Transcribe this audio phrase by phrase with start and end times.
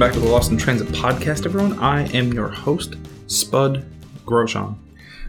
[0.00, 1.78] Back to the Lost in Transit podcast, everyone.
[1.78, 2.96] I am your host,
[3.26, 3.84] Spud
[4.24, 4.78] Groshon.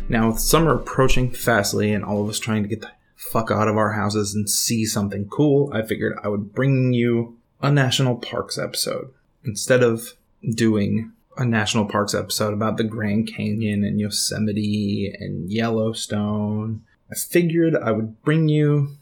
[0.07, 3.67] Now, with summer approaching fastly and all of us trying to get the fuck out
[3.67, 8.15] of our houses and see something cool, I figured I would bring you a national
[8.15, 9.13] parks episode.
[9.43, 10.15] Instead of
[10.49, 16.81] doing a national parks episode about the Grand Canyon and Yosemite and Yellowstone,
[17.11, 18.95] I figured I would bring you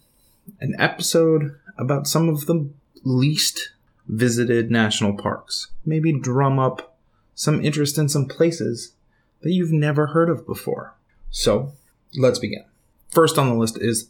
[0.61, 2.71] an episode about some of the
[3.03, 3.69] least
[4.09, 5.67] visited national parks.
[5.85, 6.97] Maybe drum up
[7.35, 8.93] some interest in some places
[9.41, 10.95] that you've never heard of before.
[11.29, 11.71] So,
[12.15, 12.65] let's begin.
[13.09, 14.09] First on the list is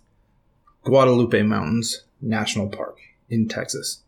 [0.84, 2.98] Guadalupe Mountains National Park
[3.30, 4.02] in Texas.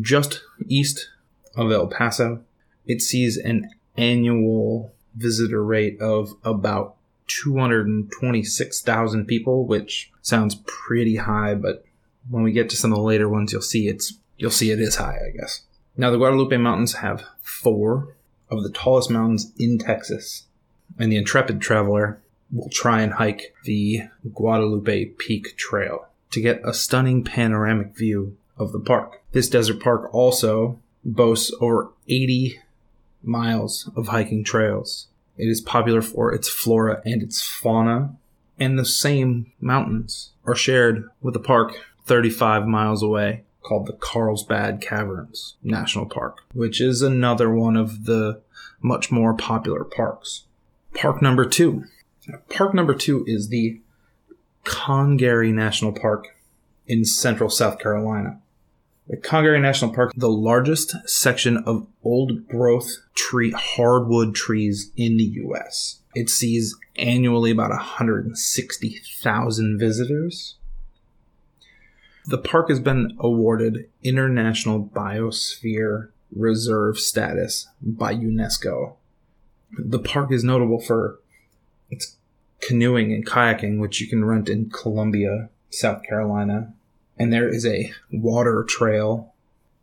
[0.00, 1.08] Just east
[1.56, 2.42] of El Paso,
[2.86, 6.96] it sees an annual visitor rate of about
[7.28, 11.84] 226,000 people, which sounds pretty high, but
[12.28, 14.80] when we get to some of the later ones, you'll see it's you'll see it
[14.80, 15.62] is high, I guess.
[15.96, 18.16] Now the Guadalupe Mountains have four
[18.48, 20.46] of the tallest mountains in Texas,
[20.98, 26.72] and the intrepid traveler will try and hike the Guadalupe Peak Trail to get a
[26.72, 29.22] stunning panoramic view of the park.
[29.32, 32.58] This desert park also boasts over 80
[33.22, 35.08] miles of hiking trails.
[35.36, 38.16] It is popular for its flora and its fauna,
[38.58, 44.80] and the same mountains are shared with a park 35 miles away called the Carlsbad
[44.80, 48.40] Caverns National Park, which is another one of the
[48.80, 50.44] much more popular parks.
[50.94, 51.84] Park number two.
[52.48, 53.80] Park number two is the
[54.64, 56.36] Congaree National Park
[56.86, 58.40] in central South Carolina.
[59.08, 65.24] The Congaree National Park, the largest section of old growth tree hardwood trees in the
[65.44, 66.00] US.
[66.14, 70.56] It sees annually about 160,000 visitors.
[72.26, 78.94] The park has been awarded International Biosphere Reserve status by UNESCO.
[79.78, 81.18] The park is notable for
[81.90, 82.16] its
[82.60, 86.72] canoeing and kayaking, which you can rent in Columbia, South Carolina.
[87.18, 89.34] And there is a water trail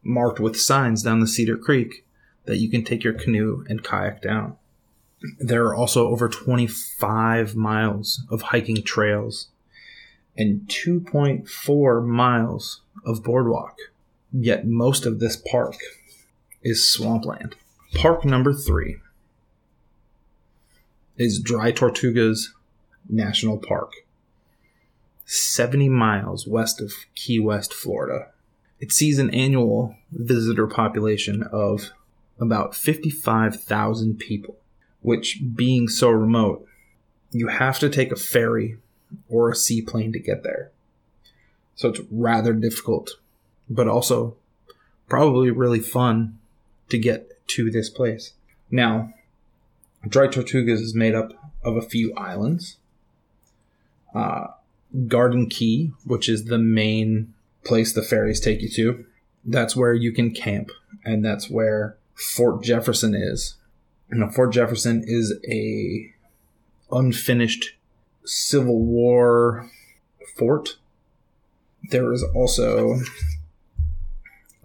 [0.03, 2.05] marked with signs down the Cedar Creek
[2.45, 4.55] that you can take your canoe and kayak down.
[5.39, 9.49] There are also over 25 miles of hiking trails
[10.37, 13.77] and 2.4 miles of boardwalk.
[14.31, 15.75] Yet most of this park
[16.61, 17.55] is swampland.
[17.95, 18.97] Park number three
[21.17, 22.49] is Dry Tortugas
[23.09, 23.93] National Park,
[25.25, 28.27] 70 miles west of Key West, Florida.
[28.79, 31.91] It sees an annual visitor population of
[32.39, 34.57] about 55,000 people,
[35.01, 36.67] which, being so remote,
[37.31, 38.77] you have to take a ferry
[39.29, 40.71] or a seaplane to get there.
[41.75, 43.11] So it's rather difficult,
[43.69, 44.35] but also
[45.07, 46.39] probably really fun
[46.89, 48.33] to get to this place.
[48.71, 49.13] Now,
[50.07, 52.77] Dry Tortugas is made up of a few islands.
[54.13, 54.47] Uh,
[55.07, 59.05] Garden Key, which is the main place the ferries take you to,
[59.45, 60.71] that's where you can camp,
[61.05, 63.55] and that's where Fort Jefferson is.
[64.09, 66.13] Now, Fort Jefferson is a
[66.91, 67.73] unfinished
[68.27, 69.71] Civil War
[70.35, 70.75] fort.
[71.89, 72.99] There is also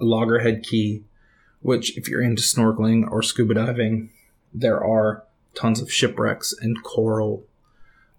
[0.01, 1.05] Loggerhead Key,
[1.61, 4.11] which, if you're into snorkeling or scuba diving,
[4.53, 5.23] there are
[5.55, 7.45] tons of shipwrecks and coral.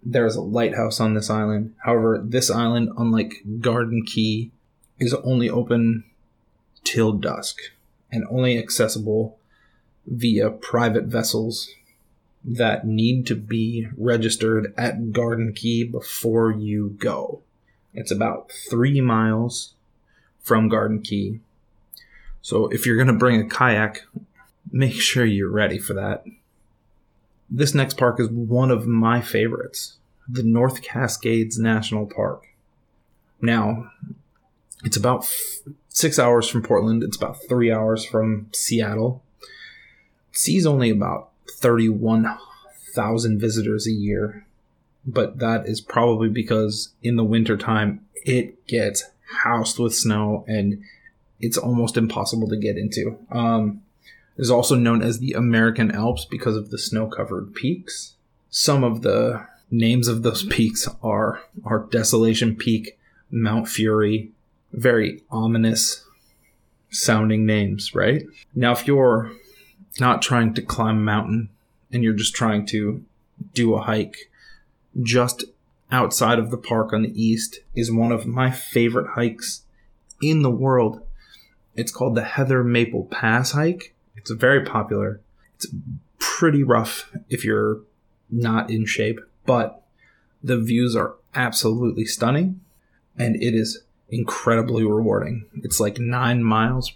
[0.02, 1.74] There's a lighthouse on this island.
[1.84, 4.50] However, this island, unlike Garden Key,
[4.98, 6.04] is only open
[6.84, 7.58] till dusk
[8.10, 9.38] and only accessible
[10.06, 11.68] via private vessels
[12.44, 17.40] that need to be registered at Garden Key before you go.
[17.94, 19.74] It's about three miles
[20.40, 21.40] from Garden Key.
[22.42, 24.02] So if you're going to bring a kayak,
[24.70, 26.24] make sure you're ready for that.
[27.48, 29.96] This next park is one of my favorites
[30.26, 32.46] the North Cascades National Park.
[33.42, 33.90] Now,
[34.84, 35.58] it's about f-
[35.88, 39.22] six hours from Portland, it's about three hours from Seattle.
[40.32, 41.30] Sees only about
[41.64, 44.46] 31,000 visitors a year,
[45.06, 49.04] but that is probably because in the wintertime it gets
[49.44, 50.82] housed with snow and
[51.40, 53.18] it's almost impossible to get into.
[53.30, 53.80] Um,
[54.50, 58.16] also known as the American Alps because of the snow covered peaks.
[58.50, 62.98] Some of the names of those peaks are, are Desolation Peak,
[63.30, 64.32] Mount Fury,
[64.70, 66.04] very ominous
[66.90, 68.26] sounding names, right?
[68.54, 69.32] Now, if you're
[69.98, 71.48] not trying to climb a mountain
[71.94, 73.04] and you're just trying to
[73.54, 74.30] do a hike
[75.02, 75.44] just
[75.90, 79.62] outside of the park on the east is one of my favorite hikes
[80.20, 81.00] in the world
[81.76, 83.94] It's called the Heather Maple Pass hike.
[84.16, 85.20] It's very popular.
[85.56, 85.66] It's
[86.18, 87.80] pretty rough if you're
[88.30, 89.82] not in shape, but
[90.42, 92.60] the views are absolutely stunning
[93.18, 95.46] and it is incredibly rewarding.
[95.62, 96.92] It's like nine miles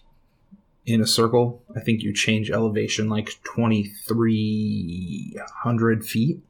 [0.88, 1.62] in a circle.
[1.76, 6.40] I think you change elevation like 2,300 feet.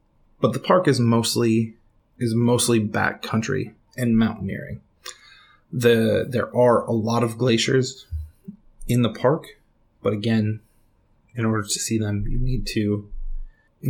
[0.40, 1.75] But the park is mostly
[2.20, 4.81] is mostly backcountry and mountaineering.
[5.73, 8.06] The there are a lot of glaciers
[8.87, 9.58] in the park,
[10.02, 10.61] but again,
[11.35, 13.11] in order to see them, you need to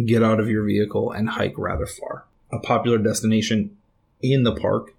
[0.07, 2.25] get out of your vehicle and hike rather far.
[2.51, 3.77] A popular destination
[4.23, 4.95] in the park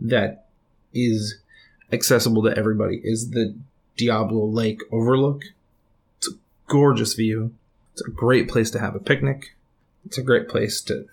[0.00, 0.46] that
[0.94, 1.38] is
[1.92, 3.54] accessible to everybody is the
[3.96, 5.42] Diablo Lake overlook.
[6.18, 6.36] It's a
[6.68, 7.54] gorgeous view.
[7.92, 9.56] It's a great place to have a picnic.
[10.04, 11.06] It's a great place to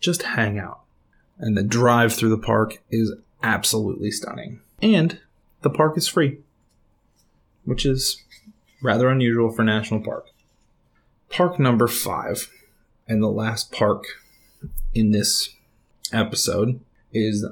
[0.00, 0.80] just hang out.
[1.38, 4.60] And the drive through the park is absolutely stunning.
[4.82, 5.18] And
[5.62, 6.38] the park is free,
[7.64, 8.22] which is
[8.82, 10.26] rather unusual for National Park.
[11.28, 12.50] Park number five,
[13.06, 14.04] and the last park
[14.94, 15.54] in this
[16.12, 16.80] episode,
[17.12, 17.46] is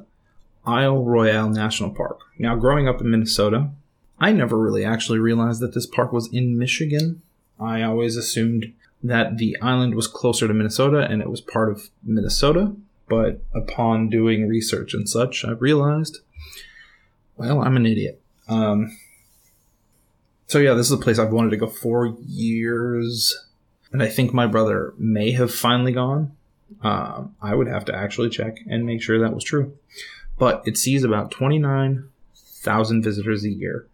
[0.66, 2.20] Isle Royale National Park.
[2.38, 3.70] Now, growing up in Minnesota,
[4.20, 7.22] I never really actually realized that this park was in Michigan.
[7.60, 8.72] I always assumed
[9.02, 12.74] that the island was closer to Minnesota and it was part of Minnesota,
[13.08, 16.18] but upon doing research and such, I realized,
[17.36, 18.20] well, I'm an idiot.
[18.48, 18.96] Um,
[20.46, 23.46] so yeah, this is a place I've wanted to go for years,
[23.92, 26.32] and I think my brother may have finally gone.
[26.82, 29.76] Um, I would have to actually check and make sure that was true,
[30.38, 33.86] but it sees about twenty nine thousand visitors a year.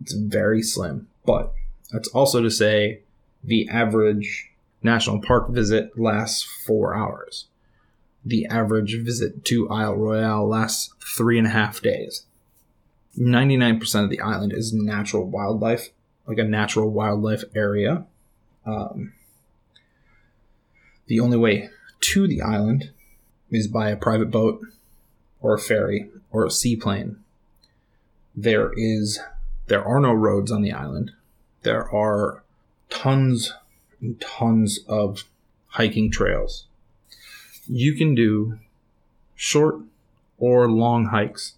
[0.00, 1.52] It's very slim, but
[1.92, 3.00] that's also to say
[3.42, 4.50] the average
[4.82, 7.46] national park visit lasts four hours.
[8.24, 12.24] The average visit to Isle Royale lasts three and a half days.
[13.18, 15.90] 99% of the island is natural wildlife,
[16.26, 18.06] like a natural wildlife area.
[18.66, 19.12] Um,
[21.06, 21.68] the only way
[22.00, 22.90] to the island
[23.50, 24.60] is by a private boat
[25.40, 27.18] or a ferry or a seaplane.
[28.34, 29.20] There is
[29.66, 31.12] there are no roads on the island.
[31.62, 32.42] There are
[32.90, 33.54] tons
[34.00, 35.24] and tons of
[35.68, 36.66] hiking trails.
[37.66, 38.58] You can do
[39.34, 39.76] short
[40.38, 41.54] or long hikes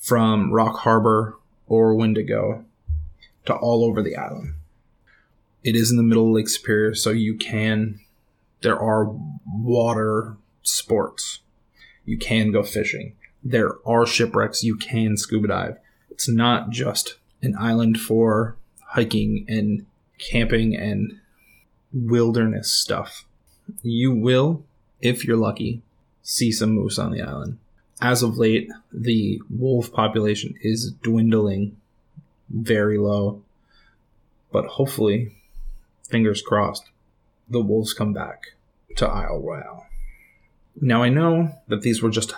[0.00, 1.36] from Rock Harbor
[1.66, 2.64] or Windigo
[3.46, 4.54] to all over the island.
[5.64, 8.00] It is in the middle of Lake Superior, so you can,
[8.60, 9.10] there are
[9.46, 11.40] water sports.
[12.04, 13.16] You can go fishing.
[13.42, 14.62] There are shipwrecks.
[14.62, 15.78] You can scuba dive.
[16.18, 18.56] It's not just an island for
[18.88, 19.86] hiking and
[20.18, 21.20] camping and
[21.92, 23.24] wilderness stuff.
[23.82, 24.64] You will,
[25.00, 25.80] if you're lucky,
[26.20, 27.58] see some moose on the island.
[28.00, 31.76] As of late, the wolf population is dwindling
[32.50, 33.44] very low,
[34.50, 35.36] but hopefully,
[36.10, 36.90] fingers crossed,
[37.48, 38.54] the wolves come back
[38.96, 39.86] to Isle Royale.
[40.80, 42.34] Now, I know that these were just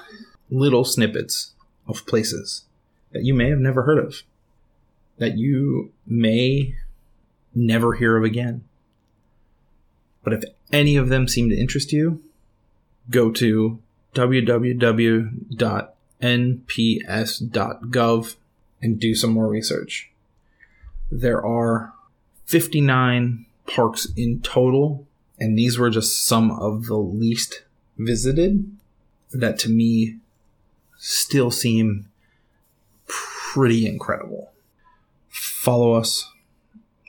[0.50, 1.55] little snippets
[1.88, 2.67] of places
[3.12, 4.23] that you may have never heard of,
[5.19, 6.75] that you may
[7.55, 8.64] never hear of again.
[10.23, 12.23] But if any of them seem to interest you,
[13.09, 13.79] go to
[14.14, 15.26] www.nps.gov
[18.83, 20.11] and do some more research.
[21.11, 21.93] There are
[22.47, 25.07] 59 parks in total,
[25.38, 27.62] and these were just some of the least
[27.97, 28.76] visited
[29.33, 30.17] that to me
[30.99, 32.10] still seem
[33.54, 34.52] pretty incredible.
[35.28, 36.30] Follow us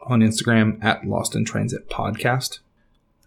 [0.04, 2.60] on Instagram at Lost in Transit Podcast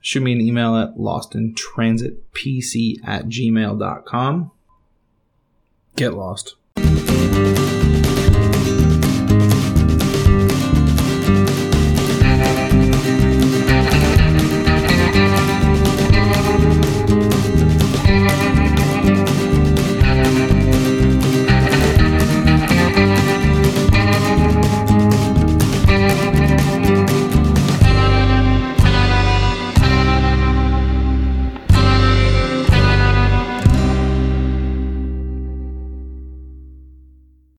[0.05, 4.51] shoot me an email at lostintransitpc at gmail.com.
[5.97, 6.57] Get lost.